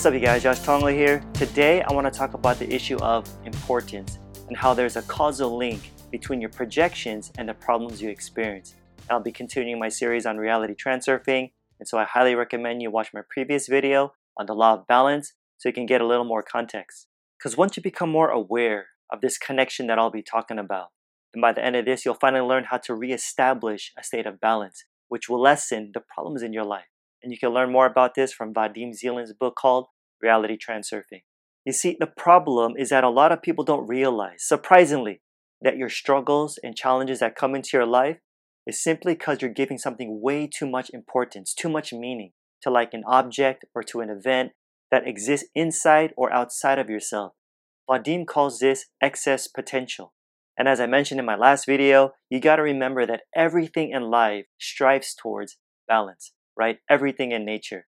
What's 0.00 0.06
up, 0.06 0.14
you 0.14 0.20
guys? 0.20 0.42
Josh 0.42 0.60
Tongol 0.60 0.88
here. 0.88 1.22
Today, 1.34 1.82
I 1.82 1.92
want 1.92 2.10
to 2.10 2.18
talk 2.18 2.32
about 2.32 2.58
the 2.58 2.74
issue 2.74 2.96
of 3.00 3.28
importance 3.44 4.18
and 4.48 4.56
how 4.56 4.72
there's 4.72 4.96
a 4.96 5.02
causal 5.02 5.54
link 5.58 5.92
between 6.10 6.40
your 6.40 6.48
projections 6.48 7.30
and 7.36 7.46
the 7.46 7.52
problems 7.52 8.00
you 8.00 8.08
experience. 8.08 8.76
I'll 9.10 9.20
be 9.20 9.30
continuing 9.30 9.78
my 9.78 9.90
series 9.90 10.24
on 10.24 10.38
reality 10.38 10.74
transurfing, 10.74 11.52
and 11.78 11.86
so 11.86 11.98
I 11.98 12.04
highly 12.04 12.34
recommend 12.34 12.80
you 12.80 12.90
watch 12.90 13.12
my 13.12 13.20
previous 13.28 13.68
video 13.68 14.14
on 14.38 14.46
the 14.46 14.54
law 14.54 14.72
of 14.72 14.86
balance 14.86 15.34
so 15.58 15.68
you 15.68 15.74
can 15.74 15.84
get 15.84 16.00
a 16.00 16.06
little 16.06 16.24
more 16.24 16.42
context. 16.42 17.06
Because 17.38 17.58
once 17.58 17.76
you 17.76 17.82
become 17.82 18.08
more 18.08 18.30
aware 18.30 18.86
of 19.12 19.20
this 19.20 19.36
connection 19.36 19.86
that 19.88 19.98
I'll 19.98 20.10
be 20.10 20.22
talking 20.22 20.58
about, 20.58 20.92
then 21.34 21.42
by 21.42 21.52
the 21.52 21.62
end 21.62 21.76
of 21.76 21.84
this, 21.84 22.06
you'll 22.06 22.14
finally 22.14 22.48
learn 22.48 22.64
how 22.70 22.78
to 22.78 22.94
reestablish 22.94 23.92
a 23.98 24.02
state 24.02 24.24
of 24.24 24.40
balance, 24.40 24.86
which 25.08 25.28
will 25.28 25.42
lessen 25.42 25.90
the 25.92 26.00
problems 26.00 26.42
in 26.42 26.54
your 26.54 26.64
life. 26.64 26.86
And 27.22 27.32
you 27.32 27.38
can 27.38 27.50
learn 27.50 27.72
more 27.72 27.86
about 27.86 28.14
this 28.14 28.32
from 28.32 28.54
Vadim 28.54 28.94
Zeland's 28.94 29.32
book 29.32 29.56
called 29.56 29.86
Reality 30.22 30.56
Transurfing. 30.56 31.22
You 31.64 31.72
see, 31.72 31.96
the 31.98 32.06
problem 32.06 32.74
is 32.78 32.88
that 32.88 33.04
a 33.04 33.10
lot 33.10 33.32
of 33.32 33.42
people 33.42 33.64
don't 33.64 33.86
realize, 33.86 34.42
surprisingly, 34.46 35.20
that 35.60 35.76
your 35.76 35.90
struggles 35.90 36.58
and 36.62 36.74
challenges 36.74 37.20
that 37.20 37.36
come 37.36 37.54
into 37.54 37.70
your 37.74 37.86
life 37.86 38.18
is 38.66 38.82
simply 38.82 39.14
because 39.14 39.42
you're 39.42 39.50
giving 39.52 39.76
something 39.76 40.20
way 40.22 40.46
too 40.46 40.66
much 40.66 40.90
importance, 40.90 41.52
too 41.52 41.68
much 41.68 41.92
meaning 41.92 42.32
to 42.62 42.70
like 42.70 42.94
an 42.94 43.04
object 43.06 43.64
or 43.74 43.82
to 43.82 44.00
an 44.00 44.08
event 44.08 44.52
that 44.90 45.06
exists 45.06 45.48
inside 45.54 46.12
or 46.16 46.32
outside 46.32 46.78
of 46.78 46.88
yourself. 46.88 47.32
Vadim 47.88 48.26
calls 48.26 48.58
this 48.58 48.86
excess 49.02 49.46
potential. 49.46 50.14
And 50.56 50.68
as 50.68 50.80
I 50.80 50.86
mentioned 50.86 51.20
in 51.20 51.26
my 51.26 51.36
last 51.36 51.66
video, 51.66 52.12
you 52.28 52.40
got 52.40 52.56
to 52.56 52.62
remember 52.62 53.06
that 53.06 53.22
everything 53.34 53.90
in 53.90 54.10
life 54.10 54.46
strives 54.58 55.14
towards 55.14 55.58
balance 55.88 56.32
right? 56.60 56.76
Everything 56.90 57.32
in 57.32 57.42
nature. 57.42 57.86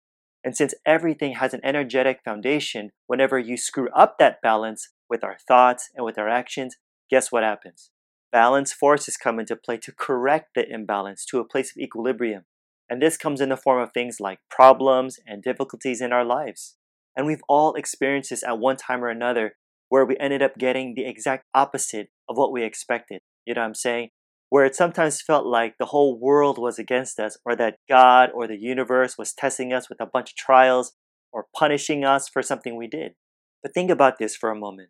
And 0.44 0.56
since 0.56 0.74
everything 0.86 1.36
has 1.36 1.54
an 1.54 1.62
energetic 1.64 2.20
foundation, 2.26 2.90
whenever 3.08 3.40
you 3.40 3.56
screw 3.56 3.88
up 3.96 4.18
that 4.20 4.42
balance 4.42 4.90
with 5.10 5.24
our 5.24 5.38
thoughts 5.48 5.90
and 5.96 6.04
with 6.04 6.18
our 6.18 6.28
actions, 6.28 6.76
guess 7.10 7.32
what 7.32 7.44
happens? 7.44 7.92
Balance 8.30 8.74
forces 8.74 9.16
come 9.16 9.40
into 9.40 9.56
play 9.56 9.78
to 9.78 9.94
correct 9.94 10.50
the 10.54 10.70
imbalance 10.70 11.24
to 11.28 11.40
a 11.40 11.46
place 11.46 11.72
of 11.72 11.82
equilibrium. 11.82 12.44
And 12.90 13.02
this 13.02 13.16
comes 13.16 13.40
in 13.40 13.48
the 13.48 13.56
form 13.56 13.82
of 13.82 13.94
things 13.94 14.18
like 14.20 14.40
problems 14.52 15.18
and 15.26 15.42
difficulties 15.42 16.02
in 16.02 16.12
our 16.12 16.26
lives. 16.26 16.76
And 17.16 17.26
we've 17.26 17.44
all 17.48 17.74
experienced 17.74 18.32
this 18.32 18.44
at 18.44 18.60
one 18.60 18.76
time 18.76 19.02
or 19.02 19.10
another 19.10 19.54
where 19.88 20.06
we 20.06 20.18
ended 20.20 20.42
up 20.42 20.58
getting 20.58 20.94
the 20.94 21.08
exact 21.08 21.46
opposite 21.54 22.10
of 22.28 22.36
what 22.36 22.52
we 22.52 22.64
expected. 22.64 23.22
You 23.46 23.54
know 23.54 23.62
what 23.62 23.68
I'm 23.68 23.76
saying? 23.76 24.10
Where 24.50 24.66
it 24.66 24.76
sometimes 24.76 25.22
felt 25.22 25.46
like 25.46 25.76
the 25.78 25.88
whole 25.88 26.18
world 26.20 26.58
was 26.58 26.80
against 26.80 27.20
us, 27.20 27.38
or 27.46 27.56
that 27.56 27.80
God 27.90 28.30
or 28.34 28.48
the 28.48 28.58
universe 28.58 29.18
was 29.18 29.34
testing 29.34 29.74
us 29.74 29.90
with 29.90 30.00
a 30.00 30.06
bunch 30.06 30.32
of 30.32 30.36
trials 30.36 30.94
or 31.32 31.48
punishing 31.56 32.06
us 32.06 32.30
for 32.30 32.42
something 32.42 32.76
we 32.76 32.88
did. 32.88 33.14
But 33.62 33.74
think 33.74 33.92
about 33.92 34.18
this 34.20 34.36
for 34.36 34.50
a 34.50 34.56
moment. 34.56 34.90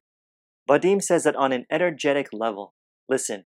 Vadim 0.69 1.01
says 1.01 1.23
that 1.23 1.35
on 1.35 1.51
an 1.51 1.65
energetic 1.71 2.27
level, 2.31 2.73
listen, 3.09 3.45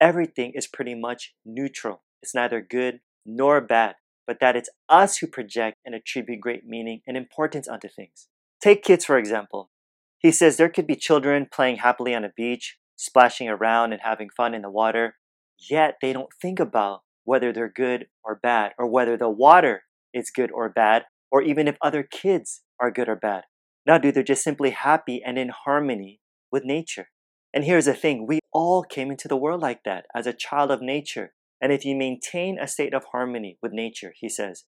everything 0.00 0.52
is 0.54 0.66
pretty 0.66 0.94
much 0.94 1.34
neutral. 1.44 2.02
It's 2.22 2.34
neither 2.34 2.60
good 2.60 3.00
nor 3.24 3.60
bad, 3.60 3.94
but 4.26 4.38
that 4.40 4.56
it's 4.56 4.70
us 4.88 5.18
who 5.18 5.26
project 5.26 5.78
and 5.84 5.94
attribute 5.94 6.40
great 6.40 6.66
meaning 6.66 7.00
and 7.06 7.16
importance 7.16 7.68
onto 7.68 7.88
things. 7.88 8.28
Take 8.60 8.82
kids, 8.82 9.04
for 9.04 9.16
example. 9.16 9.70
He 10.18 10.32
says 10.32 10.56
there 10.56 10.68
could 10.68 10.86
be 10.86 10.96
children 10.96 11.46
playing 11.50 11.76
happily 11.76 12.14
on 12.14 12.24
a 12.24 12.32
beach, 12.36 12.78
splashing 12.96 13.48
around 13.48 13.92
and 13.92 14.02
having 14.02 14.28
fun 14.36 14.54
in 14.54 14.62
the 14.62 14.70
water, 14.70 15.16
yet 15.58 15.96
they 16.00 16.12
don't 16.12 16.32
think 16.40 16.60
about 16.60 17.02
whether 17.24 17.52
they're 17.52 17.72
good 17.74 18.06
or 18.24 18.38
bad, 18.40 18.72
or 18.78 18.86
whether 18.86 19.16
the 19.16 19.28
water 19.28 19.82
is 20.14 20.30
good 20.30 20.50
or 20.52 20.68
bad, 20.68 21.04
or 21.30 21.42
even 21.42 21.66
if 21.66 21.76
other 21.82 22.02
kids 22.02 22.62
are 22.80 22.90
good 22.90 23.08
or 23.08 23.16
bad. 23.16 23.44
Now, 23.84 23.98
dude, 23.98 24.14
they're 24.14 24.22
just 24.22 24.44
simply 24.44 24.70
happy 24.70 25.22
and 25.24 25.38
in 25.38 25.50
harmony 25.50 26.20
with 26.50 26.64
nature. 26.64 27.08
And 27.52 27.64
here's 27.64 27.86
the 27.86 27.94
thing 27.94 28.26
we 28.26 28.40
all 28.52 28.82
came 28.82 29.10
into 29.10 29.28
the 29.28 29.36
world 29.36 29.60
like 29.60 29.82
that 29.84 30.06
as 30.14 30.26
a 30.26 30.32
child 30.32 30.70
of 30.70 30.82
nature. 30.82 31.32
And 31.60 31.72
if 31.72 31.84
you 31.84 31.96
maintain 31.96 32.58
a 32.58 32.68
state 32.68 32.92
of 32.92 33.04
harmony 33.12 33.58
with 33.62 33.72
nature, 33.72 34.12
he 34.14 34.28
says, 34.28 34.64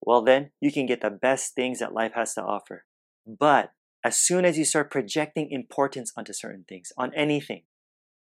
well, 0.00 0.22
then 0.22 0.50
you 0.60 0.72
can 0.72 0.86
get 0.86 1.00
the 1.00 1.10
best 1.10 1.54
things 1.54 1.78
that 1.78 1.92
life 1.92 2.12
has 2.14 2.34
to 2.34 2.42
offer. 2.42 2.84
But 3.26 3.72
as 4.04 4.18
soon 4.18 4.44
as 4.44 4.58
you 4.58 4.64
start 4.64 4.90
projecting 4.90 5.50
importance 5.50 6.12
onto 6.16 6.32
certain 6.32 6.64
things, 6.68 6.92
on 6.96 7.12
anything, 7.14 7.62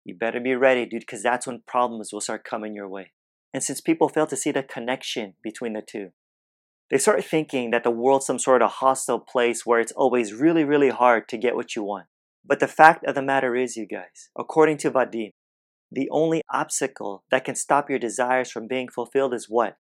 you 0.06 0.16
better 0.16 0.40
be 0.40 0.56
ready, 0.56 0.86
dude, 0.86 1.02
because 1.02 1.24
that's 1.24 1.48
when 1.48 1.64
problems 1.68 2.14
will 2.14 2.22
start 2.22 2.44
coming 2.44 2.76
your 2.76 2.88
way. 2.88 3.12
And 3.54 3.64
since 3.64 3.82
people 3.82 4.08
fail 4.08 4.28
to 4.28 4.38
see 4.38 4.52
the 4.52 4.62
connection 4.62 5.34
between 5.44 5.74
the 5.74 5.82
two, 5.82 6.10
they 6.92 7.00
start 7.00 7.26
thinking 7.26 7.72
that 7.72 7.84
the 7.84 7.90
world's 7.90 8.28
some 8.28 8.38
sort 8.38 8.62
of 8.62 8.70
hostile 8.70 9.20
place 9.20 9.66
where 9.66 9.80
it's 9.80 9.92
always 9.94 10.34
really, 10.34 10.64
really 10.64 10.90
hard 10.90 11.28
to 11.30 11.38
get 11.38 11.56
what 11.56 11.76
you 11.76 11.84
want. 11.84 12.06
But 12.46 12.60
the 12.60 12.68
fact 12.68 13.04
of 13.06 13.16
the 13.16 13.24
matter 13.24 13.56
is, 13.56 13.76
you 13.76 13.88
guys, 13.88 14.30
according 14.38 14.78
to 14.80 14.92
Vadim, 14.92 15.32
the 15.92 16.08
only 16.12 16.44
obstacle 16.54 17.24
that 17.32 17.44
can 17.44 17.56
stop 17.56 17.90
your 17.90 17.98
desires 17.98 18.52
from 18.52 18.68
being 18.68 18.88
fulfilled 18.88 19.34
is 19.34 19.48
what? 19.50 19.78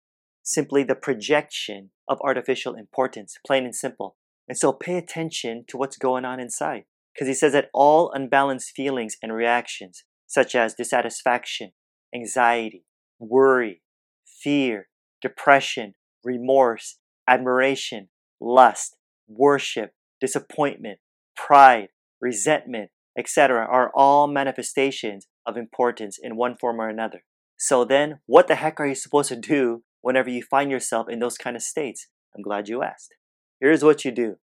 Simply 0.44 0.84
the 0.84 0.96
projection 0.96 1.90
of 2.08 2.20
artificial 2.22 2.76
importance, 2.76 3.38
plain 3.48 3.66
and 3.66 3.76
simple. 3.76 4.18
And 4.48 4.58
so 4.58 4.72
pay 4.72 4.98
attention 4.98 5.66
to 5.70 5.78
what's 5.78 5.98
going 5.98 6.26
on 6.26 6.40
inside. 6.40 6.84
Because 7.14 7.28
he 7.28 7.34
says 7.34 7.54
that 7.54 7.70
all 7.74 8.12
unbalanced 8.14 8.74
feelings 8.76 9.18
and 9.24 9.34
reactions 9.34 10.04
such 10.32 10.56
as 10.56 10.76
dissatisfaction, 10.76 11.74
anxiety, 12.16 12.86
worry, 13.20 13.82
fear, 14.26 14.88
depression, 15.22 15.94
remorse, 16.24 17.00
admiration, 17.28 18.08
lust, 18.40 18.96
worship, 19.28 19.92
disappointment, 20.22 21.00
pride, 21.36 21.90
resentment, 22.22 22.92
etc., 23.18 23.68
are 23.70 23.92
all 23.94 24.26
manifestations 24.26 25.28
of 25.46 25.58
importance 25.58 26.18
in 26.18 26.38
one 26.38 26.56
form 26.56 26.80
or 26.80 26.88
another. 26.88 27.24
So 27.58 27.84
then, 27.84 28.22
what 28.26 28.48
the 28.48 28.56
heck 28.56 28.80
are 28.80 28.88
you 28.88 28.96
supposed 28.96 29.28
to 29.30 29.36
do 29.36 29.84
whenever 30.00 30.30
you 30.30 30.44
find 30.44 30.72
yourself 30.72 31.10
in 31.10 31.20
those 31.20 31.38
kind 31.38 31.58
of 31.58 31.62
states? 31.62 32.08
I'm 32.34 32.42
glad 32.42 32.70
you 32.70 32.84
asked. 32.84 33.16
Here's 33.60 33.84
what 33.84 34.06
you 34.06 34.12
do. 34.12 34.38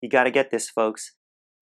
You 0.00 0.08
got 0.08 0.24
to 0.24 0.30
get 0.30 0.50
this, 0.50 0.70
folks. 0.70 1.12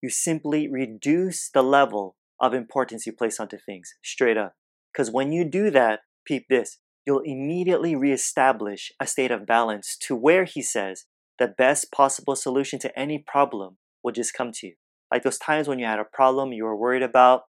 You 0.00 0.10
simply 0.10 0.68
reduce 0.70 1.50
the 1.52 1.62
level 1.62 2.14
of 2.40 2.54
importance 2.54 3.06
you 3.06 3.12
place 3.12 3.40
onto 3.40 3.58
things, 3.58 3.94
straight 4.02 4.36
up. 4.36 4.54
Because 4.92 5.10
when 5.10 5.32
you 5.32 5.44
do 5.44 5.70
that, 5.70 6.00
peep 6.24 6.46
this, 6.48 6.78
you'll 7.06 7.22
immediately 7.24 7.96
reestablish 7.96 8.92
a 9.00 9.06
state 9.06 9.30
of 9.30 9.46
balance 9.46 9.96
to 10.02 10.14
where 10.14 10.44
he 10.44 10.62
says 10.62 11.04
the 11.38 11.48
best 11.48 11.92
possible 11.92 12.36
solution 12.36 12.78
to 12.80 12.98
any 12.98 13.18
problem 13.18 13.78
will 14.02 14.12
just 14.12 14.34
come 14.34 14.52
to 14.52 14.66
you. 14.66 14.74
Like 15.10 15.22
those 15.22 15.38
times 15.38 15.68
when 15.68 15.78
you 15.78 15.86
had 15.86 15.98
a 15.98 16.04
problem 16.04 16.52
you 16.52 16.64
were 16.64 16.76
worried 16.76 17.02
about, 17.02 17.42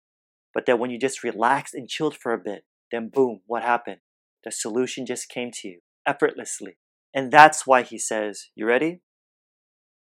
but 0.54 0.66
then 0.66 0.80
when 0.80 0.90
you 0.90 1.00
just 1.00 1.24
relaxed 1.24 1.74
and 1.74 1.88
chilled 1.88 2.16
for 2.16 2.34
a 2.34 2.38
bit, 2.38 2.64
then 2.92 3.10
boom, 3.10 3.42
what 3.48 3.64
happened? 3.64 3.98
The 4.44 4.52
solution 4.52 5.06
just 5.06 5.30
came 5.30 5.52
to 5.52 5.68
you 5.68 5.80
effortlessly. 6.06 6.78
And 7.14 7.32
that's 7.32 7.66
why 7.66 7.82
he 7.82 7.98
says, 7.98 8.48
You 8.56 8.68
ready? 8.68 9.02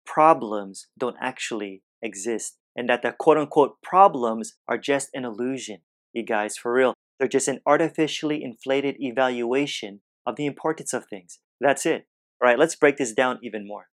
Problems 0.07 0.87
don't 0.99 1.17
actually 1.21 1.83
exist 2.03 2.57
and 2.81 2.89
that 2.89 3.03
the 3.03 3.13
quote 3.13 3.37
unquote 3.37 3.83
problems 3.83 4.55
are 4.67 4.79
just 4.79 5.11
an 5.13 5.23
illusion. 5.23 5.81
You 6.15 6.25
guys, 6.25 6.57
for 6.57 6.73
real. 6.73 6.95
They're 7.19 7.29
just 7.29 7.47
an 7.47 7.61
artificially 7.67 8.43
inflated 8.43 8.97
evaluation 8.99 10.01
of 10.27 10.37
the 10.37 10.47
importance 10.47 10.95
of 10.95 11.05
things. 11.05 11.41
That's 11.61 11.85
it. 11.85 12.07
All 12.43 12.49
right, 12.49 12.59
let's 12.59 12.75
break 12.75 12.97
this 12.97 13.13
down 13.13 13.39
even 13.43 13.67
more. 13.67 13.89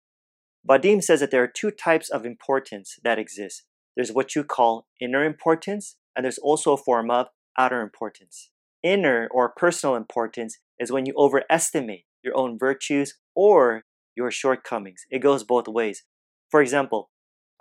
Vadim 0.69 1.01
says 1.01 1.21
that 1.21 1.31
there 1.31 1.41
are 1.41 1.47
two 1.47 1.71
types 1.71 2.09
of 2.09 2.25
importance 2.25 2.97
that 3.05 3.17
exist. 3.17 3.63
There's 3.95 4.11
what 4.11 4.35
you 4.35 4.43
call 4.43 4.87
inner 4.99 5.23
importance, 5.23 5.95
and 6.13 6.25
there's 6.25 6.37
also 6.37 6.73
a 6.73 6.77
form 6.77 7.09
of 7.09 7.27
outer 7.57 7.79
importance. 7.79 8.49
Inner 8.83 9.29
or 9.31 9.53
personal 9.55 9.95
importance 9.95 10.57
is 10.77 10.91
when 10.91 11.05
you 11.05 11.13
overestimate 11.17 12.03
your 12.21 12.35
own 12.35 12.59
virtues 12.59 13.13
or 13.33 13.83
your 14.13 14.29
shortcomings. 14.29 15.05
It 15.09 15.19
goes 15.19 15.45
both 15.45 15.69
ways. 15.69 16.03
For 16.51 16.61
example, 16.61 17.11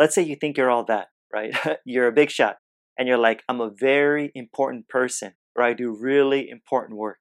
let's 0.00 0.16
say 0.16 0.22
you 0.22 0.34
think 0.34 0.56
you're 0.56 0.70
all 0.70 0.84
that, 0.86 1.11
right? 1.32 1.54
you're 1.84 2.08
a 2.08 2.12
big 2.12 2.30
shot 2.30 2.56
and 2.98 3.08
you're 3.08 3.18
like, 3.18 3.42
I'm 3.48 3.60
a 3.60 3.70
very 3.70 4.30
important 4.34 4.88
person 4.88 5.34
or 5.56 5.64
I 5.64 5.72
do 5.72 5.96
really 5.98 6.48
important 6.48 6.98
work. 6.98 7.18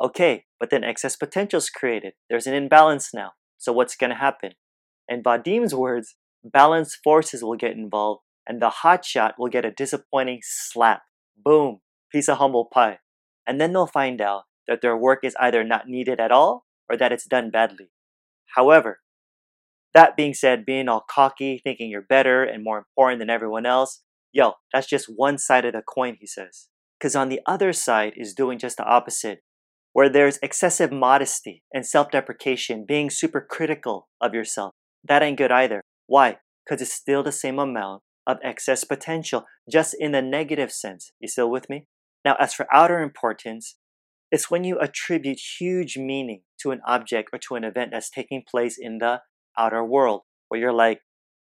Okay, 0.00 0.44
but 0.58 0.70
then 0.70 0.84
excess 0.84 1.16
potential 1.16 1.58
is 1.58 1.70
created. 1.70 2.14
There's 2.28 2.46
an 2.46 2.54
imbalance 2.54 3.14
now. 3.14 3.32
So 3.58 3.72
what's 3.72 3.96
going 3.96 4.10
to 4.10 4.16
happen? 4.16 4.52
In 5.08 5.22
Vadim's 5.22 5.74
words, 5.74 6.16
balance 6.42 6.98
forces 7.02 7.42
will 7.42 7.56
get 7.56 7.72
involved 7.72 8.22
and 8.46 8.60
the 8.60 8.72
hotshot 8.82 9.32
will 9.38 9.48
get 9.48 9.64
a 9.64 9.70
disappointing 9.70 10.40
slap. 10.42 11.02
Boom, 11.36 11.80
piece 12.12 12.28
of 12.28 12.38
humble 12.38 12.66
pie. 12.72 12.98
And 13.46 13.60
then 13.60 13.72
they'll 13.72 13.86
find 13.86 14.20
out 14.20 14.42
that 14.66 14.80
their 14.82 14.96
work 14.96 15.20
is 15.22 15.36
either 15.38 15.62
not 15.64 15.88
needed 15.88 16.20
at 16.20 16.32
all 16.32 16.64
or 16.88 16.96
that 16.96 17.12
it's 17.12 17.26
done 17.26 17.50
badly. 17.50 17.90
However, 18.54 19.00
that 19.94 20.16
being 20.16 20.34
said, 20.34 20.66
being 20.66 20.88
all 20.88 21.04
cocky, 21.08 21.60
thinking 21.62 21.88
you're 21.88 22.02
better 22.02 22.42
and 22.42 22.64
more 22.64 22.78
important 22.78 23.20
than 23.20 23.30
everyone 23.30 23.64
else, 23.64 24.02
yo, 24.32 24.54
that's 24.72 24.88
just 24.88 25.06
one 25.06 25.38
side 25.38 25.64
of 25.64 25.72
the 25.72 25.82
coin, 25.82 26.16
he 26.20 26.26
says. 26.26 26.68
Because 26.98 27.16
on 27.16 27.28
the 27.28 27.40
other 27.46 27.72
side 27.72 28.14
is 28.16 28.34
doing 28.34 28.58
just 28.58 28.76
the 28.76 28.84
opposite, 28.84 29.40
where 29.92 30.08
there's 30.08 30.38
excessive 30.42 30.92
modesty 30.92 31.62
and 31.72 31.86
self 31.86 32.10
deprecation, 32.10 32.84
being 32.86 33.08
super 33.08 33.40
critical 33.40 34.08
of 34.20 34.34
yourself. 34.34 34.72
That 35.06 35.22
ain't 35.22 35.38
good 35.38 35.52
either. 35.52 35.82
Why? 36.06 36.38
Because 36.64 36.82
it's 36.82 36.92
still 36.92 37.22
the 37.22 37.32
same 37.32 37.58
amount 37.58 38.02
of 38.26 38.38
excess 38.42 38.84
potential, 38.84 39.44
just 39.70 39.94
in 39.98 40.12
the 40.12 40.22
negative 40.22 40.72
sense. 40.72 41.12
You 41.20 41.28
still 41.28 41.50
with 41.50 41.68
me? 41.68 41.86
Now, 42.24 42.36
as 42.40 42.54
for 42.54 42.66
outer 42.72 43.00
importance, 43.02 43.76
it's 44.30 44.50
when 44.50 44.64
you 44.64 44.78
attribute 44.78 45.38
huge 45.58 45.96
meaning 45.96 46.42
to 46.62 46.70
an 46.70 46.80
object 46.86 47.30
or 47.32 47.38
to 47.40 47.54
an 47.54 47.64
event 47.64 47.90
that's 47.92 48.10
taking 48.10 48.42
place 48.48 48.76
in 48.80 48.98
the 48.98 49.20
outer 49.58 49.84
world, 49.84 50.22
where 50.48 50.60
you're 50.60 50.72
like, 50.72 51.00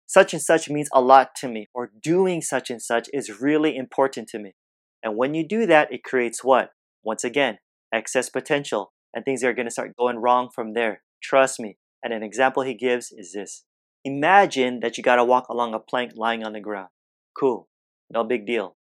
such 0.07 0.33
and 0.33 0.43
such 0.43 0.69
means 0.69 0.89
a 0.93 1.01
lot 1.01 1.35
to 1.37 1.49
me, 1.49 1.69
or 1.73 1.91
doing 2.03 2.41
such 2.43 2.71
and 2.71 2.83
such 2.83 3.09
is 3.12 3.41
really 3.41 3.77
important 3.77 4.29
to 4.29 4.39
me. 4.39 4.55
And 5.03 5.17
when 5.17 5.35
you 5.35 5.47
do 5.47 5.67
that, 5.67 5.93
it 5.93 6.03
creates 6.03 6.43
what? 6.43 6.71
Once 7.05 7.25
again, 7.25 7.59
excess 7.95 8.29
potential, 8.29 8.93
and 9.15 9.25
things 9.25 9.45
are 9.45 9.55
going 9.55 9.67
to 9.67 9.73
start 9.73 9.97
going 9.97 10.19
wrong 10.19 10.49
from 10.55 10.75
there. 10.75 11.03
Trust 11.23 11.61
me. 11.61 11.77
And 12.03 12.12
an 12.12 12.23
example 12.23 12.62
he 12.62 12.75
gives 12.75 13.12
is 13.12 13.33
this 13.33 13.65
Imagine 14.05 14.81
that 14.81 14.97
you 14.97 15.05
got 15.05 15.17
to 15.17 15.25
walk 15.25 15.49
along 15.49 15.75
a 15.75 15.79
plank 15.79 16.12
lying 16.17 16.43
on 16.43 16.55
the 16.55 16.61
ground. 16.61 16.89
Cool, 17.39 17.69
no 18.11 18.25
big 18.25 18.47
deal. 18.47 18.77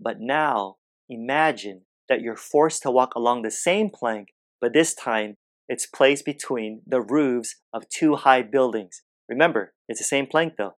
But 0.00 0.20
now, 0.20 0.76
imagine 1.08 1.82
that 2.08 2.20
you're 2.20 2.36
forced 2.36 2.82
to 2.82 2.90
walk 2.90 3.14
along 3.14 3.42
the 3.42 3.50
same 3.50 3.90
plank, 3.90 4.28
but 4.60 4.72
this 4.72 4.94
time 4.94 5.36
it's 5.68 5.86
placed 5.86 6.24
between 6.24 6.82
the 6.86 7.00
roofs 7.00 7.56
of 7.72 7.88
two 7.88 8.16
high 8.16 8.42
buildings. 8.42 9.02
Remember, 9.28 9.72
it's 9.88 10.00
the 10.00 10.04
same 10.04 10.26
plank 10.26 10.54
though. 10.58 10.74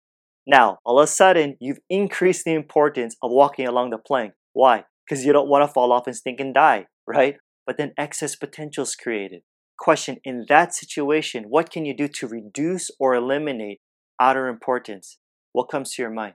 Now, 0.46 0.78
all 0.84 0.98
of 0.98 1.04
a 1.04 1.06
sudden, 1.06 1.56
you've 1.58 1.80
increased 1.88 2.44
the 2.44 2.52
importance 2.52 3.16
of 3.22 3.30
walking 3.30 3.66
along 3.66 3.90
the 3.90 3.98
plank. 3.98 4.34
Why? 4.52 4.84
Because 5.06 5.24
you 5.24 5.32
don't 5.32 5.48
want 5.48 5.66
to 5.66 5.72
fall 5.72 5.92
off 5.92 6.06
and 6.06 6.14
stink 6.14 6.38
and 6.38 6.52
die, 6.52 6.86
right? 7.06 7.36
But 7.66 7.78
then 7.78 7.92
excess 7.96 8.36
potential 8.36 8.82
is 8.82 8.94
created. 8.94 9.42
Question 9.78 10.18
In 10.22 10.44
that 10.48 10.74
situation, 10.74 11.44
what 11.48 11.70
can 11.70 11.86
you 11.86 11.96
do 11.96 12.08
to 12.08 12.28
reduce 12.28 12.90
or 13.00 13.14
eliminate 13.14 13.80
outer 14.20 14.48
importance? 14.48 15.18
What 15.52 15.70
comes 15.70 15.94
to 15.94 16.02
your 16.02 16.10
mind? 16.10 16.34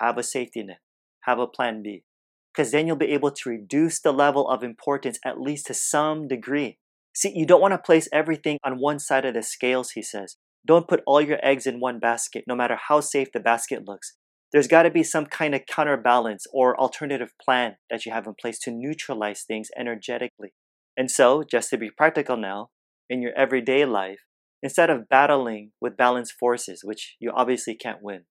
Have 0.00 0.18
a 0.18 0.22
safety 0.22 0.62
net, 0.62 0.80
have 1.22 1.38
a 1.38 1.46
plan 1.46 1.82
B. 1.82 2.04
Because 2.52 2.72
then 2.72 2.86
you'll 2.86 2.96
be 2.96 3.12
able 3.12 3.30
to 3.30 3.48
reduce 3.48 4.00
the 4.00 4.12
level 4.12 4.48
of 4.48 4.62
importance 4.62 5.18
at 5.24 5.40
least 5.40 5.66
to 5.66 5.74
some 5.74 6.28
degree. 6.28 6.78
See, 7.14 7.32
you 7.34 7.46
don't 7.46 7.60
want 7.60 7.72
to 7.72 7.78
place 7.78 8.08
everything 8.12 8.58
on 8.64 8.80
one 8.80 8.98
side 8.98 9.24
of 9.24 9.34
the 9.34 9.42
scales, 9.42 9.92
he 9.92 10.02
says. 10.02 10.36
Don't 10.66 10.88
put 10.88 11.02
all 11.06 11.20
your 11.20 11.38
eggs 11.42 11.66
in 11.66 11.80
one 11.80 11.98
basket, 11.98 12.44
no 12.46 12.54
matter 12.54 12.78
how 12.88 13.00
safe 13.00 13.28
the 13.32 13.40
basket 13.40 13.86
looks. 13.86 14.14
There's 14.52 14.68
got 14.68 14.82
to 14.82 14.90
be 14.90 15.02
some 15.02 15.26
kind 15.26 15.54
of 15.54 15.66
counterbalance 15.66 16.46
or 16.52 16.78
alternative 16.78 17.32
plan 17.42 17.76
that 17.88 18.04
you 18.04 18.12
have 18.12 18.26
in 18.26 18.34
place 18.40 18.58
to 18.60 18.70
neutralize 18.70 19.44
things 19.46 19.68
energetically. 19.78 20.52
And 20.96 21.10
so, 21.10 21.44
just 21.48 21.70
to 21.70 21.78
be 21.78 21.90
practical 21.90 22.36
now, 22.36 22.70
in 23.08 23.22
your 23.22 23.32
everyday 23.36 23.84
life, 23.84 24.20
instead 24.62 24.90
of 24.90 25.08
battling 25.08 25.72
with 25.80 25.96
balanced 25.96 26.34
forces, 26.38 26.82
which 26.84 27.16
you 27.20 27.32
obviously 27.34 27.74
can't 27.74 28.02
win, 28.02 28.24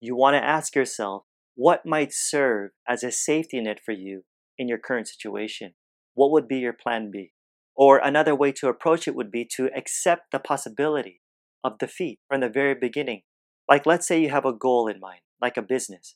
you 0.00 0.16
want 0.16 0.34
to 0.34 0.44
ask 0.44 0.74
yourself 0.74 1.24
what 1.54 1.84
might 1.84 2.12
serve 2.12 2.70
as 2.88 3.02
a 3.02 3.12
safety 3.12 3.60
net 3.60 3.78
for 3.84 3.92
you 3.92 4.22
in 4.58 4.66
your 4.66 4.78
current 4.78 5.08
situation? 5.08 5.74
What 6.14 6.30
would 6.32 6.48
be 6.48 6.58
your 6.58 6.72
plan 6.72 7.10
B? 7.12 7.32
Or 7.80 7.96
another 7.96 8.34
way 8.34 8.52
to 8.52 8.68
approach 8.68 9.08
it 9.08 9.14
would 9.14 9.30
be 9.30 9.46
to 9.56 9.70
accept 9.74 10.32
the 10.32 10.38
possibility 10.38 11.22
of 11.64 11.78
defeat 11.78 12.18
from 12.28 12.42
the 12.42 12.50
very 12.50 12.74
beginning. 12.74 13.22
Like, 13.66 13.86
let's 13.86 14.06
say 14.06 14.20
you 14.20 14.28
have 14.28 14.44
a 14.44 14.52
goal 14.52 14.86
in 14.86 15.00
mind, 15.00 15.22
like 15.40 15.56
a 15.56 15.62
business. 15.62 16.14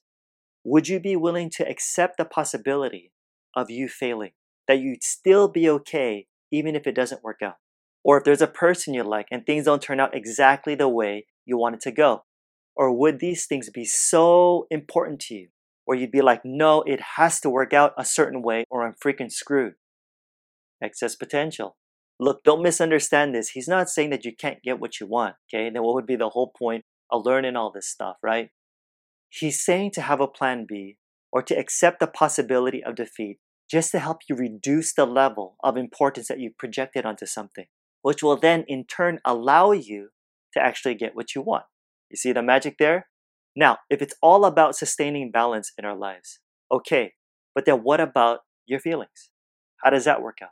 Would 0.62 0.88
you 0.88 1.00
be 1.00 1.16
willing 1.16 1.49
to 1.56 1.66
accept 1.66 2.19
the 2.19 2.26
possibility 2.26 3.12
of 3.56 3.70
you 3.70 3.88
failing? 3.88 4.32
That 4.69 4.81
you'd 4.81 5.02
still 5.02 5.49
be 5.49 5.66
okay 5.70 6.26
even 6.52 6.76
if 6.76 6.87
it 6.87 6.94
doesn't 6.94 7.25
work 7.25 7.40
out? 7.43 7.56
Or 8.05 8.19
if 8.19 8.25
there's 8.25 8.43
a 8.43 8.46
person 8.46 8.93
you 8.93 9.02
like 9.02 9.28
and 9.31 9.46
things 9.46 9.64
don't 9.64 9.81
turn 9.81 10.00
out 10.00 10.14
exactly 10.14 10.75
the 10.75 10.90
way 10.90 11.25
you 11.46 11.56
want 11.56 11.76
it 11.76 11.81
to 11.82 11.93
go? 11.93 12.25
Or 12.76 12.93
would 12.93 13.20
these 13.20 13.46
things 13.46 13.70
be 13.70 13.87
so 13.87 14.66
important 14.70 15.19
to 15.22 15.34
you 15.34 15.49
where 15.87 15.96
you'd 15.96 16.12
be 16.12 16.20
like, 16.20 16.44
no, 16.44 16.82
it 16.82 17.00
has 17.16 17.40
to 17.40 17.49
work 17.49 17.72
out 17.72 17.94
a 17.96 18.05
certain 18.05 18.43
way 18.43 18.64
or 18.69 18.87
I'm 18.87 18.96
freaking 19.02 19.32
screwed? 19.32 19.76
Excess 20.82 21.15
potential. 21.17 21.76
Look, 22.21 22.44
don't 22.44 22.62
misunderstand 22.62 23.35
this. 23.35 23.50
He's 23.50 23.69
not 23.69 23.88
saying 23.88 24.11
that 24.11 24.25
you 24.25 24.32
can't 24.37 24.62
get 24.62 24.79
what 24.79 25.00
you 25.00 25.06
want, 25.06 25.35
okay? 25.49 25.71
Then 25.71 25.82
what 25.82 25.94
would 25.94 26.06
be 26.06 26.17
the 26.17 26.31
whole 26.31 26.53
point 26.56 26.85
of 27.11 27.25
learning 27.25 27.56
all 27.56 27.73
this 27.73 27.88
stuff, 27.88 28.17
right? 28.23 28.50
He's 29.29 29.61
saying 29.61 29.93
to 29.93 30.03
have 30.03 30.21
a 30.21 30.29
plan 30.29 30.65
B 30.69 30.97
or 31.32 31.43
to 31.43 31.59
accept 31.59 31.99
the 31.99 32.06
possibility 32.06 32.82
of 32.85 32.94
defeat 32.94 33.38
just 33.71 33.91
to 33.93 33.99
help 33.99 34.19
you 34.29 34.37
reduce 34.37 34.94
the 34.94 35.06
level 35.06 35.56
of 35.65 35.76
importance 35.76 36.29
that 36.29 36.38
you've 36.38 36.59
projected 36.59 37.05
onto 37.05 37.26
something, 37.26 37.67
which 38.03 38.23
will 38.23 38.37
then 38.37 38.65
in 38.69 38.85
turn 38.85 39.19
allow 39.25 39.73
you 39.73 40.11
to 40.53 40.61
actually 40.61 40.94
get 40.94 41.17
what 41.17 41.35
you 41.35 41.43
want. 41.43 41.65
You 42.11 42.17
see 42.17 42.32
the 42.32 42.43
magic 42.43 42.76
there? 42.79 43.09
Now, 43.56 43.79
if 43.91 44.03
it's 44.03 44.15
all 44.23 44.44
about 44.44 44.76
sustaining 44.76 45.31
balance 45.31 45.73
in 45.76 45.85
our 45.85 45.97
lives, 45.97 46.41
okay, 46.71 47.15
but 47.55 47.65
then 47.65 47.79
what 47.79 48.00
about 48.00 48.41
your 48.67 48.81
feelings? 48.81 49.31
How 49.82 49.91
does 49.91 50.05
that 50.05 50.23
work 50.23 50.38
out? 50.43 50.50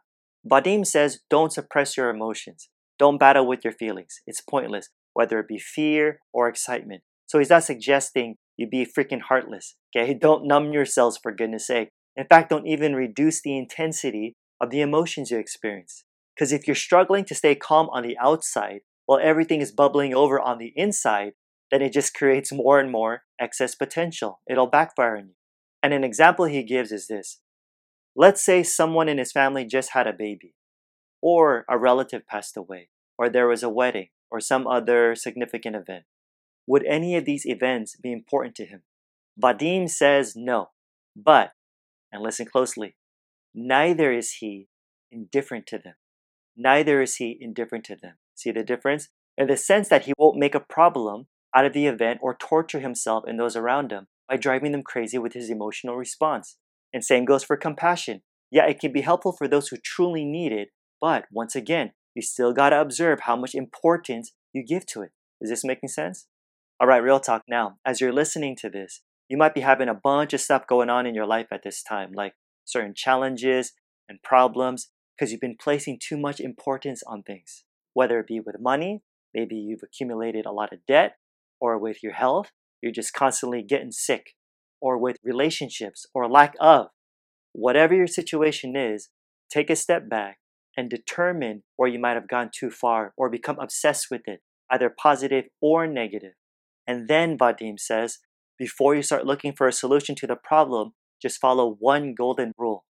Vadim 0.49 0.85
says 0.87 1.21
don't 1.31 1.53
suppress 1.53 1.97
your 1.97 2.11
emotions. 2.11 2.69
Don't 2.99 3.19
battle 3.19 3.47
with 3.47 3.65
your 3.65 3.73
feelings. 3.73 4.21
It's 4.27 4.41
pointless, 4.41 4.89
whether 5.12 5.39
it 5.39 5.49
be 5.49 5.59
fear 5.59 6.21
or 6.33 6.49
excitement. 6.49 7.03
So 7.27 7.39
he's 7.39 7.50
not 7.50 7.65
suggesting 7.65 8.37
you 8.56 8.69
be 8.69 8.87
freaking 8.87 9.23
heartless. 9.23 9.77
Okay, 9.97 10.15
don't 10.21 10.47
numb 10.47 10.73
yourselves 10.73 11.19
for 11.23 11.33
goodness 11.33 11.67
sake. 11.67 11.89
In 12.17 12.27
fact, 12.27 12.50
don't 12.50 12.67
even 12.67 12.94
reduce 12.94 13.41
the 13.41 13.56
intensity 13.56 14.35
of 14.61 14.71
the 14.71 14.81
emotions 14.81 15.31
you 15.31 15.39
experience. 15.39 16.05
Because 16.35 16.53
if 16.53 16.67
you're 16.67 16.77
struggling 16.77 17.25
to 17.27 17.35
stay 17.35 17.55
calm 17.55 17.88
on 17.91 18.03
the 18.03 18.17
outside 18.19 18.81
while 19.06 19.21
everything 19.23 19.61
is 19.61 19.73
bubbling 19.73 20.15
over 20.15 20.41
on 20.41 20.59
the 20.59 20.73
inside, 20.77 21.33
then 21.71 21.83
it 21.83 21.93
just 21.93 22.15
creates 22.19 22.53
more 22.53 22.79
and 22.79 22.91
more 22.91 23.23
excess 23.41 23.75
potential. 23.75 24.41
It'll 24.49 24.67
backfire 24.67 25.17
on 25.17 25.29
you. 25.29 25.35
And 25.83 25.93
an 25.93 26.05
example 26.05 26.45
he 26.45 26.62
gives 26.62 26.93
is 26.93 27.09
this 27.09 27.41
Let's 28.14 28.44
say 28.44 28.62
someone 28.62 29.09
in 29.09 29.19
his 29.19 29.32
family 29.32 29.64
just 29.64 29.93
had 29.93 30.06
a 30.06 30.12
baby, 30.12 30.55
or 31.23 31.64
a 31.69 31.78
relative 31.78 32.26
passed 32.26 32.57
away, 32.57 32.88
or 33.16 33.28
there 33.28 33.49
was 33.49 33.62
a 33.62 33.71
wedding, 33.71 34.09
or 34.31 34.38
some 34.38 34.66
other 34.66 35.14
significant 35.14 35.76
event. 35.76 36.04
Would 36.66 36.85
any 36.87 37.16
of 37.16 37.25
these 37.25 37.47
events 37.47 37.97
be 37.97 38.12
important 38.12 38.54
to 38.57 38.66
him? 38.66 38.83
Vadim 39.42 39.88
says 39.88 40.35
no. 40.37 40.71
But, 41.16 41.52
and 42.12 42.23
listen 42.23 42.47
closely, 42.47 42.97
neither 43.54 44.12
is 44.12 44.33
he 44.40 44.69
indifferent 45.11 45.66
to 45.69 45.78
them. 45.78 45.95
Neither 46.57 47.00
is 47.00 47.16
he 47.16 47.37
indifferent 47.40 47.85
to 47.85 47.97
them. 47.97 48.14
See 48.35 48.50
the 48.50 48.62
difference? 48.62 49.09
In 49.38 49.47
the 49.47 49.57
sense 49.57 49.88
that 49.88 50.04
he 50.04 50.12
won't 50.19 50.38
make 50.38 50.54
a 50.54 50.61
problem 50.61 51.28
out 51.54 51.64
of 51.64 51.73
the 51.73 51.87
event 51.87 52.21
or 52.23 52.37
torture 52.37 52.81
himself 52.81 53.25
and 53.26 53.40
those 53.40 53.57
around 53.57 53.90
him 53.90 54.09
by 54.28 54.37
driving 54.37 54.73
them 54.73 54.83
crazy 54.83 55.19
with 55.19 55.33
his 55.33 55.50
emotional 55.50 55.97
response. 55.97 56.57
And 56.92 57.04
same 57.04 57.25
goes 57.25 57.44
for 57.44 57.56
compassion. 57.56 58.22
Yeah, 58.50 58.66
it 58.66 58.80
can 58.80 58.92
be 58.92 59.00
helpful 59.00 59.32
for 59.32 59.49
those 59.49 59.68
who 59.68 59.76
truly 59.78 60.25
need 60.25 60.52
it, 60.52 60.68
but 61.00 61.25
once 61.32 61.56
again, 61.56 61.92
you 62.14 62.22
still 62.22 62.52
gotta 62.52 62.80
observe 62.80 63.20
how 63.20 63.37
much 63.37 63.54
importance 63.54 64.32
you 64.52 64.64
give 64.64 64.84
to 64.87 65.02
it. 65.02 65.11
Is 65.40 65.50
this 65.50 65.64
making 65.64 65.88
sense? 65.88 66.26
All 66.78 66.87
right, 66.87 67.02
real 67.02 67.20
talk 67.20 67.42
now. 67.49 67.78
As 67.87 68.00
you're 68.00 68.12
listening 68.12 68.56
to 68.56 68.68
this, 68.68 69.00
you 69.28 69.38
might 69.38 69.54
be 69.54 69.62
having 69.62 69.88
a 69.88 69.94
bunch 69.94 70.34
of 70.34 70.40
stuff 70.40 70.66
going 70.66 70.90
on 70.90 71.06
in 71.06 71.14
your 71.14 71.26
life 71.26 71.46
at 71.50 71.62
this 71.62 71.82
time, 71.82 72.12
like 72.12 72.34
certain 72.64 72.92
challenges 72.94 73.72
and 74.08 74.22
problems, 74.22 74.90
because 75.16 75.32
you've 75.32 75.40
been 75.40 75.56
placing 75.58 75.99
too 75.99 76.18
much 76.18 76.40
importance 76.40 77.02
on 77.06 77.22
things, 77.22 77.64
whether 77.94 78.20
it 78.20 78.26
be 78.26 78.40
with 78.40 78.56
money, 78.61 79.02
maybe 79.32 79.56
you've 79.56 79.82
accumulated 79.82 80.44
a 80.44 80.52
lot 80.52 80.72
of 80.72 80.84
debt, 80.87 81.16
or 81.61 81.78
with 81.78 82.02
your 82.02 82.12
health, 82.12 82.50
you're 82.82 82.92
just 82.92 83.14
constantly 83.14 83.62
getting 83.62 83.92
sick 83.92 84.34
or 84.83 84.99
with 84.99 85.17
relationships 85.25 86.05
or 86.12 86.29
lack 86.29 86.55
of. 86.61 86.89
Whatever 87.53 87.95
your 87.95 88.09
situation 88.09 88.77
is, 88.77 89.09
take 89.51 89.71
a 89.71 89.77
step 89.77 90.09
back 90.09 90.39
and 90.77 90.91
determine 90.91 91.62
where 91.77 91.89
you 91.89 91.99
might 91.99 92.15
have 92.15 92.29
gone 92.29 92.51
too 92.53 92.71
far 92.71 93.15
or 93.17 93.31
become 93.31 93.59
obsessed 93.61 94.09
with 94.11 94.23
it, 94.27 94.41
either 94.71 94.91
positive 94.91 95.45
or 95.61 95.87
negative. 95.87 96.33
And 96.87 97.09
then, 97.09 97.39
Vadim 97.39 97.79
says, 97.79 98.19
before 98.59 98.95
you 98.95 99.03
start 99.03 99.25
looking 99.25 99.53
for 99.55 99.69
a 99.69 99.73
solution 99.73 100.15
to 100.17 100.27
the 100.27 100.37
problem, 100.37 100.93
just 101.21 101.41
follow 101.41 101.77
one 101.79 102.15
golden 102.15 102.53
rule. 102.59 102.85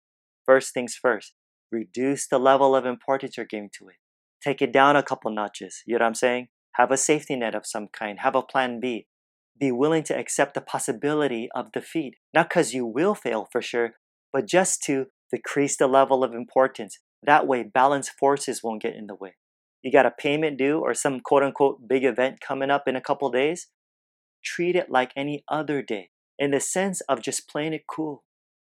First 0.47 0.73
things 0.73 0.99
first, 1.01 1.35
reduce 1.71 2.27
the 2.27 2.39
level 2.39 2.75
of 2.75 2.87
importance 2.87 3.37
you're 3.37 3.47
giving 3.47 3.71
to 3.79 3.89
it. 3.89 3.97
Take 4.43 4.63
it 4.63 4.73
down 4.73 4.97
a 4.97 5.03
couple 5.03 5.31
notches. 5.31 5.83
You 5.87 5.95
know 5.95 6.05
what 6.05 6.09
I'm 6.09 6.15
saying? 6.15 6.49
Have 6.77 6.91
a 6.91 6.97
safety 6.97 7.37
net 7.37 7.55
of 7.55 7.67
some 7.67 7.89
kind. 7.93 8.21
Have 8.21 8.35
a 8.35 8.43
plan 8.43 8.81
B 8.81 9.07
be 9.59 9.73
willing 9.73 10.03
to 10.05 10.19
accept 10.19 10.55
the 10.55 10.61
possibility 10.61 11.49
of 11.55 11.73
defeat. 11.73 12.17
Not 12.35 12.49
because 12.49 12.75
you 12.75 12.87
will 12.87 13.15
fail 13.15 13.49
for 13.51 13.63
sure, 13.63 13.95
but 14.33 14.47
just 14.47 14.83
to 14.85 15.07
decrease 15.31 15.77
the 15.77 15.87
level 15.87 16.25
of 16.25 16.35
importance. 16.35 16.99
That 17.23 17.47
way, 17.47 17.63
balanced 17.63 18.13
forces 18.19 18.63
won't 18.63 18.83
get 18.83 18.97
in 18.97 19.07
the 19.07 19.15
way. 19.15 19.37
You 19.83 19.91
got 19.93 20.07
a 20.07 20.11
payment 20.11 20.59
due 20.59 20.81
or 20.81 20.95
some 20.95 21.21
quote 21.21 21.43
unquote 21.43 21.89
big 21.89 22.05
event 22.05 22.41
coming 22.41 22.71
up 22.71 22.87
in 22.87 22.97
a 22.97 23.01
couple 23.01 23.31
days? 23.31 23.69
Treat 24.45 24.77
it 24.77 24.91
like 24.91 25.13
any 25.17 25.45
other 25.49 25.83
day 25.83 26.11
in 26.39 26.51
the 26.51 26.61
sense 26.61 27.01
of 27.03 27.23
just 27.23 27.49
playing 27.49 27.73
it 27.73 27.85
cool. 27.89 28.25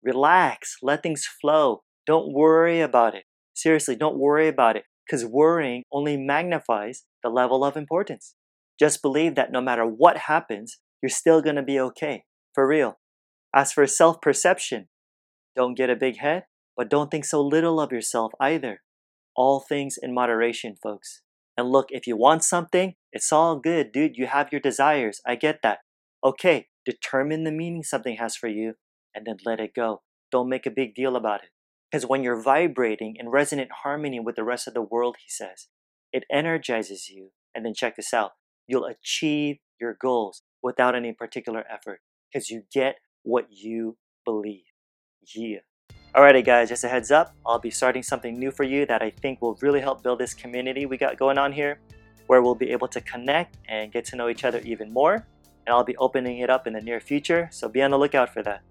Relax, 0.02 0.76
let 0.82 1.02
things 1.02 1.26
flow. 1.26 1.82
Don't 2.06 2.32
worry 2.32 2.80
about 2.80 3.14
it. 3.14 3.24
Seriously, 3.54 3.96
don't 3.96 4.18
worry 4.18 4.48
about 4.48 4.76
it 4.76 4.84
because 5.04 5.24
worrying 5.24 5.82
only 5.90 6.16
magnifies 6.16 7.04
the 7.22 7.30
level 7.30 7.64
of 7.64 7.76
importance. 7.76 8.34
Just 8.78 9.02
believe 9.02 9.34
that 9.34 9.52
no 9.52 9.60
matter 9.60 9.84
what 9.84 10.18
happens, 10.18 10.78
you're 11.02 11.10
still 11.10 11.40
going 11.40 11.56
to 11.56 11.62
be 11.62 11.80
okay. 11.80 12.24
For 12.54 12.66
real. 12.66 12.98
As 13.54 13.72
for 13.72 13.86
self 13.86 14.20
perception, 14.20 14.88
don't 15.54 15.76
get 15.76 15.90
a 15.90 15.96
big 15.96 16.18
head, 16.18 16.44
but 16.76 16.90
don't 16.90 17.10
think 17.10 17.24
so 17.24 17.40
little 17.40 17.80
of 17.80 17.92
yourself 17.92 18.32
either. 18.40 18.82
All 19.34 19.60
things 19.60 19.96
in 20.00 20.14
moderation, 20.14 20.76
folks. 20.82 21.22
And 21.56 21.70
look, 21.70 21.86
if 21.90 22.06
you 22.06 22.16
want 22.16 22.44
something, 22.44 22.94
it's 23.12 23.32
all 23.32 23.58
good, 23.58 23.92
dude. 23.92 24.16
You 24.16 24.26
have 24.26 24.48
your 24.52 24.60
desires. 24.60 25.20
I 25.26 25.36
get 25.36 25.60
that. 25.62 25.78
Okay, 26.22 26.68
determine 26.84 27.44
the 27.44 27.52
meaning 27.52 27.82
something 27.82 28.16
has 28.16 28.36
for 28.36 28.48
you 28.48 28.74
and 29.14 29.26
then 29.26 29.36
let 29.44 29.60
it 29.60 29.74
go. 29.74 30.02
Don't 30.30 30.48
make 30.48 30.66
a 30.66 30.70
big 30.70 30.94
deal 30.94 31.16
about 31.16 31.42
it. 31.42 31.50
Because 31.90 32.06
when 32.06 32.22
you're 32.22 32.42
vibrating 32.42 33.16
in 33.18 33.30
resonant 33.30 33.70
harmony 33.82 34.20
with 34.20 34.36
the 34.36 34.44
rest 34.44 34.66
of 34.66 34.74
the 34.74 34.82
world, 34.82 35.16
he 35.22 35.30
says, 35.30 35.68
it 36.12 36.24
energizes 36.30 37.08
you. 37.08 37.30
And 37.54 37.64
then 37.64 37.72
check 37.74 37.96
this 37.96 38.12
out 38.12 38.32
you'll 38.66 38.86
achieve 38.86 39.58
your 39.80 39.96
goals 40.00 40.42
without 40.62 40.94
any 40.94 41.12
particular 41.12 41.64
effort 41.70 42.00
because 42.32 42.50
you 42.50 42.62
get 42.72 42.96
what 43.22 43.46
you 43.50 43.96
believe. 44.24 44.64
Yeah. 45.34 45.58
Alrighty, 46.14 46.44
guys, 46.44 46.70
just 46.70 46.84
a 46.84 46.88
heads 46.88 47.10
up, 47.10 47.34
I'll 47.44 47.58
be 47.58 47.70
starting 47.70 48.02
something 48.02 48.38
new 48.38 48.50
for 48.50 48.64
you 48.64 48.86
that 48.86 49.02
I 49.02 49.10
think 49.10 49.42
will 49.42 49.58
really 49.60 49.80
help 49.80 50.02
build 50.02 50.18
this 50.18 50.32
community 50.32 50.86
we 50.86 50.96
got 50.96 51.18
going 51.18 51.36
on 51.36 51.52
here, 51.52 51.78
where 52.26 52.40
we'll 52.40 52.54
be 52.54 52.70
able 52.70 52.88
to 52.88 53.00
connect 53.02 53.58
and 53.68 53.92
get 53.92 54.06
to 54.06 54.16
know 54.16 54.28
each 54.28 54.44
other 54.44 54.60
even 54.60 54.92
more. 54.92 55.26
And 55.66 55.74
I'll 55.74 55.84
be 55.84 55.96
opening 55.98 56.38
it 56.38 56.48
up 56.48 56.66
in 56.66 56.72
the 56.72 56.80
near 56.80 57.00
future, 57.00 57.50
so 57.52 57.68
be 57.68 57.82
on 57.82 57.90
the 57.90 57.98
lookout 57.98 58.32
for 58.32 58.42
that. 58.44 58.62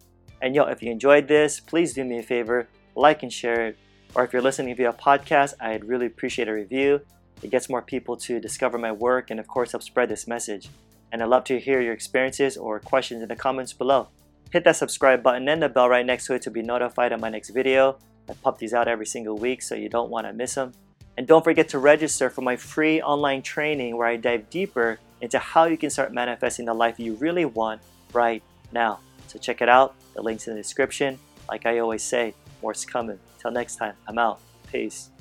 And 0.41 0.55
yo, 0.55 0.63
if 0.63 0.81
you 0.81 0.91
enjoyed 0.91 1.27
this, 1.27 1.59
please 1.59 1.93
do 1.93 2.03
me 2.03 2.19
a 2.19 2.23
favor, 2.23 2.67
like 2.95 3.21
and 3.21 3.31
share 3.31 3.67
it. 3.67 3.77
Or 4.15 4.23
if 4.23 4.33
you're 4.33 4.41
listening 4.41 4.75
via 4.75 4.93
podcast, 4.93 5.53
I'd 5.59 5.85
really 5.85 6.07
appreciate 6.07 6.47
a 6.47 6.53
review. 6.53 7.01
It 7.45 7.51
gets 7.51 7.69
more 7.69 7.83
people 7.83 8.17
to 8.17 8.39
discover 8.39 8.79
my 8.79 8.91
work 8.91 9.29
and, 9.29 9.39
of 9.39 9.47
course, 9.47 9.73
help 9.73 9.83
spread 9.83 10.09
this 10.09 10.27
message. 10.27 10.67
And 11.11 11.21
I'd 11.21 11.29
love 11.29 11.43
to 11.43 11.59
hear 11.59 11.79
your 11.79 11.93
experiences 11.93 12.57
or 12.57 12.79
questions 12.79 13.21
in 13.21 13.29
the 13.29 13.35
comments 13.35 13.71
below. 13.71 14.07
Hit 14.51 14.63
that 14.63 14.77
subscribe 14.77 15.21
button 15.21 15.47
and 15.47 15.61
the 15.61 15.69
bell 15.69 15.87
right 15.87 16.03
next 16.03 16.25
to 16.25 16.33
it 16.33 16.41
to 16.41 16.49
be 16.49 16.63
notified 16.63 17.11
of 17.11 17.19
my 17.19 17.29
next 17.29 17.51
video. 17.51 17.99
I 18.27 18.33
pump 18.33 18.57
these 18.57 18.73
out 18.73 18.87
every 18.87 19.05
single 19.05 19.37
week 19.37 19.61
so 19.61 19.75
you 19.75 19.89
don't 19.89 20.09
want 20.09 20.25
to 20.25 20.33
miss 20.33 20.55
them. 20.55 20.71
And 21.17 21.27
don't 21.27 21.43
forget 21.43 21.69
to 21.69 21.77
register 21.77 22.31
for 22.31 22.41
my 22.41 22.55
free 22.55 22.99
online 22.99 23.43
training 23.43 23.95
where 23.95 24.07
I 24.07 24.15
dive 24.15 24.49
deeper 24.49 24.97
into 25.21 25.37
how 25.37 25.65
you 25.65 25.77
can 25.77 25.91
start 25.91 26.11
manifesting 26.11 26.65
the 26.65 26.73
life 26.73 26.99
you 26.99 27.13
really 27.13 27.45
want 27.45 27.79
right 28.11 28.41
now. 28.71 29.01
So 29.27 29.37
check 29.37 29.61
it 29.61 29.69
out. 29.69 29.93
The 30.15 30.23
link's 30.23 30.47
in 30.47 30.55
the 30.55 30.59
description. 30.59 31.19
Like 31.47 31.67
I 31.67 31.77
always 31.77 32.01
say, 32.01 32.33
more's 32.63 32.85
coming. 32.85 33.19
Till 33.39 33.51
next 33.51 33.75
time, 33.75 33.93
I'm 34.07 34.17
out. 34.17 34.39
Peace. 34.71 35.11